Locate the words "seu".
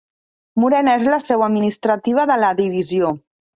1.27-1.45